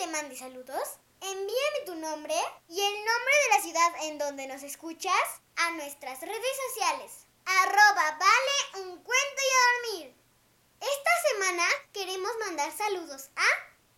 Te 0.00 0.06
mande 0.06 0.34
saludos, 0.34 0.96
envíame 1.20 1.80
tu 1.84 1.94
nombre 1.94 2.34
y 2.70 2.80
el 2.80 2.94
nombre 3.04 3.34
de 3.42 3.54
la 3.54 3.62
ciudad 3.62 4.04
en 4.04 4.16
donde 4.16 4.46
nos 4.46 4.62
escuchas 4.62 5.12
a 5.56 5.72
nuestras 5.72 6.18
redes 6.22 6.56
sociales. 6.68 7.12
Arroba 7.44 8.18
vale 8.18 8.86
un 8.86 8.96
cuento 9.02 9.42
y 9.42 9.52
a 9.52 9.98
dormir. 10.00 10.16
Esta 10.80 11.10
semana 11.28 11.64
queremos 11.92 12.30
mandar 12.46 12.74
saludos 12.74 13.28
a 13.36 13.44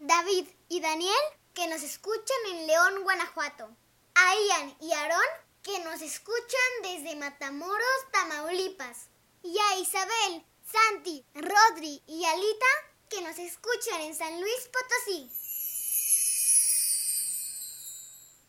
David 0.01 0.49
y 0.69 0.81
Daniel 0.81 1.15
que 1.55 1.69
nos 1.69 1.85
escuchan 1.85 2.39
en 2.51 2.67
León, 2.67 3.05
Guanajuato. 3.05 3.71
A 4.17 4.35
Ian 4.35 4.77
y 4.81 4.93
Aarón 4.95 5.29
que 5.63 5.79
nos 5.85 6.03
escuchan 6.03 6.71
desde 6.83 7.15
Matamoros, 7.15 8.11
Tamaulipas. 8.11 9.07
Y 9.45 9.57
a 9.57 9.77
Isabel, 9.77 10.45
Santi, 10.67 11.25
Rodri 11.35 12.03
y 12.09 12.25
Alita 12.25 12.67
que 13.09 13.21
nos 13.21 13.39
escuchan 13.39 14.01
en 14.01 14.17
San 14.17 14.41
Luis 14.41 14.69
Potosí. 14.73 15.31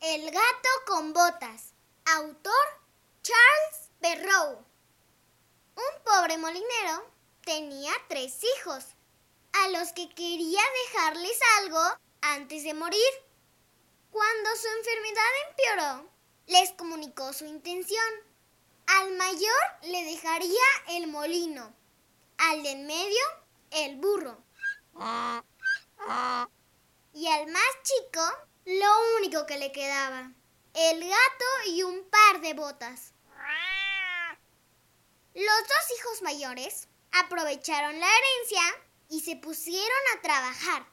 El 0.05 0.29
gato 0.31 0.69
con 0.85 1.13
botas. 1.13 1.71
Autor 2.17 2.65
Charles 3.21 3.89
Perrault. 4.01 4.59
Un 5.77 6.03
pobre 6.03 6.37
molinero 6.37 7.09
tenía 7.45 7.93
tres 8.09 8.41
hijos, 8.43 8.83
a 9.53 9.69
los 9.69 9.93
que 9.93 10.09
quería 10.09 10.59
dejarles 10.83 11.39
algo 11.59 11.79
antes 12.19 12.65
de 12.65 12.73
morir. 12.73 12.99
Cuando 14.11 14.49
su 14.57 14.67
enfermedad 14.77 15.23
empeoró, 15.47 16.09
les 16.47 16.73
comunicó 16.73 17.31
su 17.31 17.45
intención. 17.45 18.13
Al 18.87 19.13
mayor 19.13 19.63
le 19.83 20.03
dejaría 20.03 20.67
el 20.89 21.07
molino, 21.07 21.73
al 22.39 22.61
de 22.61 22.71
en 22.71 22.87
medio 22.87 23.23
el 23.71 23.95
burro 23.95 24.37
y 27.13 27.27
al 27.27 27.47
más 27.47 27.71
chico 27.83 28.21
lo 28.65 29.17
único 29.17 29.45
que 29.45 29.57
le 29.57 29.71
quedaba, 29.71 30.31
el 30.73 30.99
gato 30.99 31.45
y 31.67 31.83
un 31.83 32.09
par 32.09 32.41
de 32.41 32.53
botas. 32.53 33.13
Los 35.33 35.45
dos 35.45 35.97
hijos 35.97 36.21
mayores 36.21 36.87
aprovecharon 37.11 37.99
la 37.99 38.07
herencia 38.07 38.61
y 39.09 39.21
se 39.21 39.35
pusieron 39.35 39.99
a 40.15 40.21
trabajar, 40.21 40.85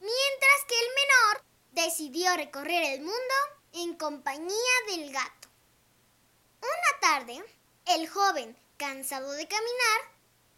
mientras 0.00 0.64
que 0.68 0.78
el 0.78 0.86
menor 0.94 1.44
decidió 1.72 2.34
recorrer 2.36 2.94
el 2.94 3.00
mundo 3.00 3.34
en 3.72 3.94
compañía 3.96 4.72
del 4.88 5.12
gato. 5.12 5.48
Una 6.60 7.00
tarde, 7.00 7.44
el 7.86 8.08
joven, 8.08 8.56
cansado 8.76 9.32
de 9.32 9.48
caminar, 9.48 10.00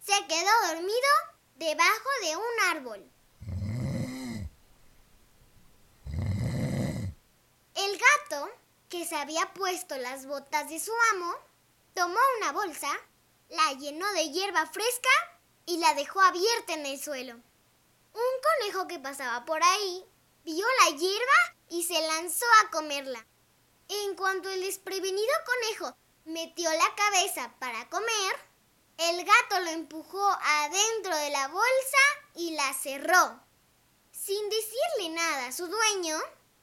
se 0.03 0.27
quedó 0.27 0.67
dormido 0.67 1.09
debajo 1.55 2.09
de 2.21 2.35
un 2.35 2.77
árbol. 2.77 3.11
El 7.85 7.99
gato, 7.99 8.49
que 8.89 9.05
se 9.05 9.15
había 9.15 9.53
puesto 9.53 9.95
las 9.97 10.25
botas 10.25 10.67
de 10.69 10.79
su 10.79 10.91
amo, 11.13 11.35
tomó 11.93 12.17
una 12.37 12.51
bolsa, 12.51 12.89
la 13.49 13.73
llenó 13.73 14.11
de 14.13 14.31
hierba 14.31 14.65
fresca 14.65 15.09
y 15.67 15.77
la 15.77 15.93
dejó 15.93 16.19
abierta 16.19 16.73
en 16.73 16.87
el 16.87 16.99
suelo. 16.99 17.35
Un 17.35 18.21
conejo 18.59 18.87
que 18.87 18.97
pasaba 18.97 19.45
por 19.45 19.61
ahí 19.61 20.03
vio 20.43 20.65
la 20.83 20.97
hierba 20.97 21.57
y 21.69 21.83
se 21.83 22.01
lanzó 22.07 22.45
a 22.63 22.71
comerla. 22.71 23.23
En 23.87 24.15
cuanto 24.15 24.49
el 24.49 24.61
desprevenido 24.61 25.33
conejo 25.45 25.95
metió 26.25 26.71
la 26.71 26.95
cabeza 26.95 27.53
para 27.59 27.87
comer, 27.89 28.35
el 28.97 29.23
gato 29.23 29.59
lo 29.59 29.69
empujó 29.69 30.27
adentro 30.41 31.15
de 31.17 31.29
la 31.29 31.49
bolsa 31.49 32.03
y 32.33 32.55
la 32.55 32.73
cerró. 32.73 33.39
Sin 34.11 34.49
decirle 34.49 35.09
nada 35.09 35.47
a 35.47 35.51
su 35.51 35.67
dueño, 35.67 36.17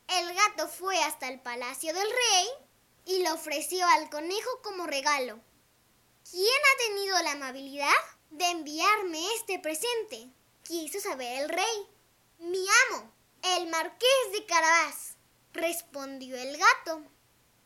el 0.08 0.34
gato 0.34 0.68
fue 0.68 1.02
hasta 1.04 1.28
el 1.28 1.40
palacio 1.40 1.92
del 1.92 2.10
rey 2.10 2.48
y 3.04 3.22
lo 3.22 3.34
ofreció 3.34 3.86
al 3.86 4.10
conejo 4.10 4.62
como 4.62 4.86
regalo. 4.86 5.40
¿Quién 6.30 6.46
ha 6.46 6.88
tenido 6.88 7.22
la 7.22 7.32
amabilidad 7.32 7.88
de 8.30 8.44
enviarme 8.50 9.34
este 9.34 9.58
presente? 9.58 10.30
Quiso 10.62 11.00
saber 11.00 11.42
el 11.42 11.48
rey. 11.48 11.88
Mi 12.38 12.64
amo, 12.90 13.12
el 13.42 13.68
marqués 13.68 14.32
de 14.32 14.46
Carabás, 14.46 15.16
respondió 15.52 16.36
el 16.36 16.56
gato. 16.56 16.98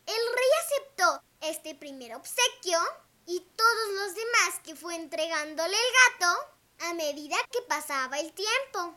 El 0.07 0.15
rey 0.15 0.51
aceptó 0.65 1.23
este 1.41 1.75
primer 1.75 2.15
obsequio 2.15 2.79
y 3.27 3.41
todos 3.41 3.89
los 3.95 4.15
demás 4.15 4.61
que 4.65 4.77
fue 4.77 4.95
entregándole 4.95 5.77
el 5.77 6.21
gato 6.21 6.57
a 6.89 6.95
medida 6.95 7.37
que 7.51 7.61
pasaba 7.63 8.19
el 8.19 8.33
tiempo. 8.33 8.97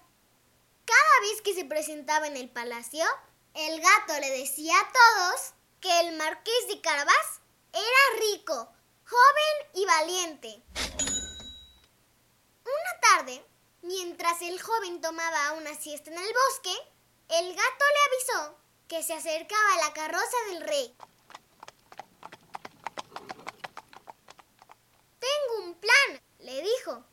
Cada 0.86 1.22
vez 1.22 1.42
que 1.44 1.54
se 1.54 1.66
presentaba 1.66 2.28
en 2.28 2.38
el 2.38 2.50
palacio, 2.50 3.06
el 3.56 3.82
gato 3.82 4.20
le 4.20 4.30
decía 4.40 4.74
a 4.80 4.92
todos 4.92 5.54
que 5.82 6.00
el 6.02 6.18
marqués 6.18 6.68
de 6.68 6.82
Carabás 6.82 7.42
era 7.74 8.20
rico, 8.20 8.72
joven 9.06 9.72
y 9.74 9.86
valiente. 9.86 10.64
Una 12.64 13.00
tarde, 13.02 13.46
mientras 13.82 14.42
el 14.42 14.62
joven 14.62 15.02
tomaba 15.02 15.54
una 15.54 15.74
siesta 15.76 16.12
en 16.12 16.18
el 16.18 16.34
bosque, 16.34 16.76
el 17.30 17.56
gato 17.56 17.86
le 17.94 18.36
avisó 18.38 18.58
que 18.88 19.04
se 19.04 19.14
acercaba 19.14 19.78
la 19.86 19.94
carroza 19.94 20.38
del 20.50 20.62
rey. 20.62 20.96
Tengo 25.20 25.66
un 25.66 25.76
plan, 25.76 26.22
le 26.40 26.62
dijo. 26.62 27.04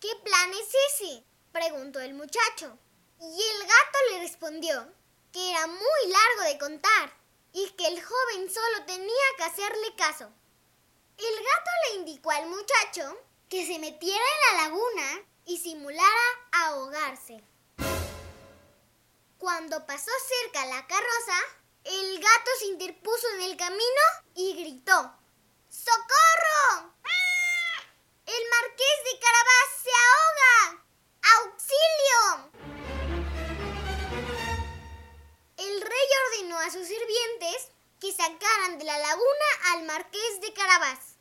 ¿Qué 0.00 0.14
plan 0.24 0.50
es 0.52 1.00
ese? 1.00 1.24
preguntó 1.52 2.00
el 2.00 2.14
muchacho. 2.14 2.76
Y 3.20 3.40
el 3.40 3.60
gato 3.60 3.98
le 4.10 4.18
respondió 4.20 4.92
que 5.32 5.50
era 5.50 5.66
muy 5.66 6.08
largo 6.08 6.42
de 6.42 6.58
contar 6.58 7.12
y 7.52 7.68
que 7.70 7.86
el 7.86 8.02
joven 8.02 8.50
solo 8.52 8.84
tenía 8.86 9.26
que 9.36 9.44
hacerle 9.44 9.94
caso. 9.96 10.30
El 11.16 11.34
gato 11.34 11.70
le 11.88 11.96
indicó 11.96 12.30
al 12.30 12.46
muchacho 12.46 13.16
que 13.48 13.66
se 13.66 13.78
metiera 13.78 14.24
en 14.24 14.56
la 14.56 14.62
laguna 14.64 15.24
y 15.44 15.58
simulara 15.58 16.08
ahogarse. 16.52 17.42
Cuando 19.38 19.86
pasó 19.86 20.10
cerca 20.26 20.66
la 20.66 20.86
carroza, 20.86 21.38
el 21.84 22.18
gato 22.20 22.50
se 22.58 22.66
interpuso 22.66 23.28
en 23.34 23.42
el 23.42 23.56
camino 23.56 24.02
y 24.34 24.54
gritó: 24.54 25.12
¡Socorro! 25.68 26.94
¡El 28.24 28.50
marqués 28.50 29.04
de 29.04 29.18
Carabás 29.18 29.68
se 29.82 29.90
ahoga! 29.90 30.84
¡Auxilio! 31.36 32.51
A 36.62 36.70
sus 36.70 36.86
sirvientes 36.86 37.68
que 38.00 38.12
sacaran 38.12 38.78
de 38.78 38.84
la 38.84 38.98
laguna 38.98 39.46
al 39.72 39.82
marqués 39.84 40.40
de 40.40 40.52
Carabás. 40.52 41.16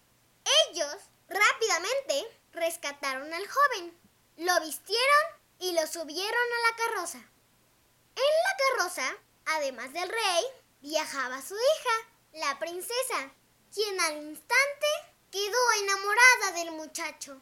Ellos 0.70 0.96
rápidamente 1.28 2.40
rescataron 2.52 3.34
al 3.34 3.48
joven, 3.48 4.00
lo 4.38 4.60
vistieron 4.62 5.26
y 5.60 5.74
lo 5.74 5.86
subieron 5.88 6.34
a 6.34 6.70
la 6.70 6.76
carroza. 6.78 7.18
En 7.18 8.24
la 8.24 8.58
carroza, 8.78 9.16
además 9.46 9.94
del 9.94 10.10
rey, 10.10 10.44
viajaba 10.82 11.42
su 11.42 11.56
hija, 11.56 12.10
la 12.34 12.60
princesa, 12.60 13.32
quien 13.74 14.00
al 14.02 14.18
instante 14.18 14.88
quedó 15.32 15.72
enamorada 15.84 16.52
del 16.56 16.72
muchacho. 16.72 17.40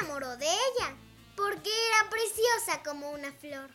Enamoró 0.00 0.36
de 0.36 0.46
ella, 0.46 0.96
porque 1.36 1.70
era 1.88 2.10
preciosa 2.10 2.82
como 2.82 3.10
una 3.10 3.32
flor. 3.32 3.70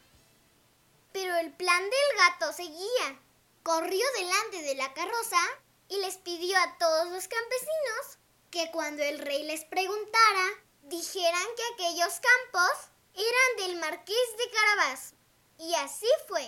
Pero 1.12 1.36
el 1.38 1.54
plan 1.54 1.82
del 1.82 2.18
gato 2.18 2.54
seguía. 2.54 3.20
Corrió 3.64 4.06
delante 4.18 4.64
de 4.64 4.76
la 4.76 4.94
carroza 4.94 5.40
y 5.88 5.98
les 5.98 6.18
pidió 6.18 6.58
a 6.58 6.78
todos 6.78 7.12
los 7.12 7.28
campesinos 7.28 8.18
que 8.50 8.72
cuando 8.72 9.04
el 9.04 9.20
rey 9.20 9.44
les 9.44 9.64
preguntara, 9.66 10.46
dijeran 10.84 11.48
que 11.56 11.74
aquellos 11.74 12.20
campos 12.20 12.72
eran 13.14 13.68
del 13.68 13.80
marqués 13.80 14.38
de 14.38 14.50
Carabás. 14.52 15.14
Y 15.58 15.76
así 15.76 16.08
fue. 16.28 16.42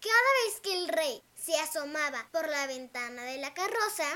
Cada 0.00 0.44
vez 0.44 0.60
que 0.60 0.72
el 0.72 0.88
rey 0.88 1.22
se 1.34 1.58
asomaba 1.58 2.28
por 2.32 2.48
la 2.48 2.66
ventana 2.66 3.22
de 3.24 3.38
la 3.38 3.54
carroza 3.54 4.08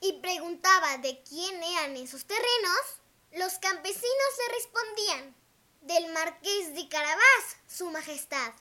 y 0.00 0.14
preguntaba 0.20 0.98
de 0.98 1.22
quién 1.24 1.62
eran 1.62 1.96
esos 1.96 2.24
terrenos, 2.24 3.01
los 3.32 3.58
campesinos 3.58 4.32
le 4.38 4.54
respondían, 4.54 5.34
del 5.80 6.12
marqués 6.12 6.74
de 6.74 6.88
Carabás, 6.88 7.56
su 7.66 7.90
majestad. 7.90 8.52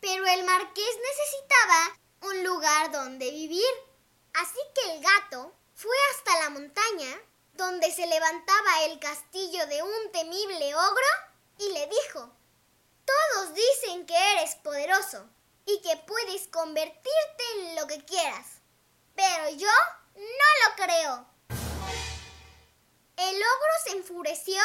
Pero 0.00 0.26
el 0.26 0.44
marqués 0.44 0.96
necesitaba 1.02 1.98
un 2.22 2.44
lugar 2.44 2.92
donde 2.92 3.30
vivir, 3.30 3.74
así 4.34 4.58
que 4.74 4.92
el 4.92 5.02
gato 5.02 5.52
fue 5.74 5.96
hasta 6.14 6.38
la 6.40 6.50
montaña, 6.50 7.20
donde 7.54 7.92
se 7.92 8.06
levantaba 8.06 8.84
el 8.84 8.98
castillo 9.00 9.66
de 9.66 9.82
un 9.82 10.12
temible 10.12 10.74
ogro, 10.74 11.06
y 11.58 11.72
le 11.72 11.86
dijo, 11.88 12.30
Todos 13.04 13.54
dicen 13.54 14.06
que 14.06 14.16
eres 14.34 14.54
poderoso 14.56 15.28
y 15.66 15.80
que 15.82 15.96
puedes 16.06 16.46
convertirte 16.48 17.44
en 17.56 17.76
lo 17.76 17.86
que 17.86 18.04
quieras, 18.04 18.46
pero 19.14 19.50
yo 19.50 19.68
no 20.14 20.22
lo 20.22 20.84
creo. 20.84 21.29
El 23.22 23.36
ogro 23.36 23.72
se 23.84 23.90
enfureció 23.98 24.62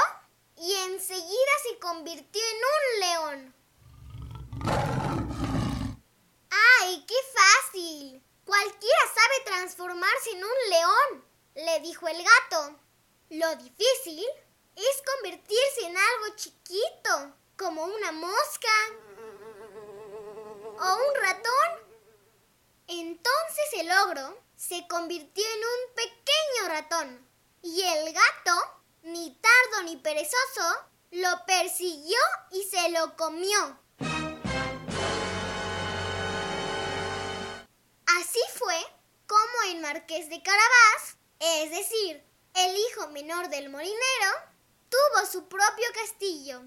y 0.55 0.73
enseguida 0.73 1.51
se 1.63 1.77
convirtió 1.77 2.41
en 2.41 2.57
un 2.73 2.99
león. 3.01 3.55
¡Ay, 6.79 7.05
qué 7.05 7.15
fácil! 7.33 8.23
Cualquiera 8.45 9.01
sabe 9.13 9.43
transformarse 9.43 10.31
en 10.31 10.45
un 10.45 10.69
león, 10.69 11.25
le 11.55 11.79
dijo 11.81 12.07
el 12.07 12.23
gato. 12.23 12.79
Lo 13.31 13.53
difícil 13.57 14.25
es 14.77 15.03
convertirse 15.15 15.87
en 15.87 15.97
algo 15.97 16.35
chiquito, 16.37 17.35
como 17.57 17.83
una 17.83 18.13
mosca 18.13 18.77
o 20.79 20.95
un 20.95 21.15
ratón. 21.21 21.99
Entonces 22.87 23.65
el 23.73 23.91
ogro 23.91 24.41
se 24.55 24.87
convirtió 24.87 25.43
en 25.45 25.59
un 25.59 25.95
pequeño 25.95 26.69
ratón 26.69 27.34
y 27.65 27.81
el 27.81 28.13
gato, 28.13 28.81
ni 29.01 29.31
tardo 29.41 29.83
ni 29.85 29.97
perezoso, 29.97 30.85
lo 31.09 31.45
persiguió 31.47 32.19
y 32.51 32.61
se 32.63 32.89
lo 32.91 33.17
comió. 33.17 33.79
Así 38.05 38.39
fue 38.53 38.77
como 39.25 39.71
el 39.71 39.81
marqués 39.81 40.29
de 40.29 40.43
Carabás, 40.43 41.17
es 41.39 41.71
decir, 41.71 42.23
el 42.53 42.77
hijo 42.77 43.07
menor 43.07 43.49
del 43.49 43.69
molinero, 43.69 44.31
tuvo 44.87 45.25
su 45.25 45.47
propio 45.47 45.87
castillo. 45.95 46.61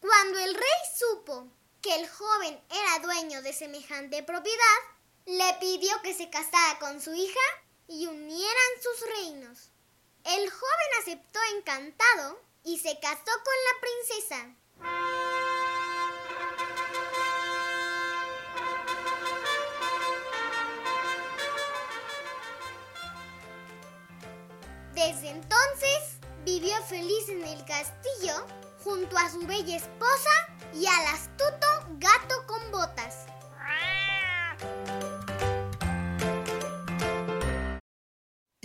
Cuando 0.00 0.38
el 0.38 0.54
rey 0.54 0.80
supo 0.96 1.48
que 1.82 1.94
el 1.96 2.08
joven 2.08 2.58
era 2.70 2.98
dueño 3.00 3.42
de 3.42 3.52
semejante 3.52 4.22
propiedad, 4.22 4.78
le 5.26 5.52
pidió 5.60 6.00
que 6.00 6.14
se 6.14 6.30
casara 6.30 6.78
con 6.78 6.98
su 7.02 7.12
hija 7.12 7.40
y 7.88 8.06
unieran 8.06 8.82
sus 8.82 9.06
reinos. 9.10 9.70
El 10.30 10.50
joven 10.50 10.90
aceptó 11.00 11.38
encantado 11.56 12.38
y 12.62 12.78
se 12.78 13.00
casó 13.00 13.24
con 13.24 13.54
la 13.64 13.80
princesa. 13.80 14.54
Desde 24.92 25.30
entonces 25.30 26.18
vivió 26.44 26.76
feliz 26.82 27.30
en 27.30 27.44
el 27.44 27.64
castillo 27.64 28.46
junto 28.84 29.16
a 29.16 29.30
su 29.30 29.46
bella 29.46 29.76
esposa 29.76 30.30
y 30.74 30.86
al 30.86 31.06
astuto 31.06 31.66
gato 31.98 32.46
con 32.46 32.70
botas. 32.70 33.24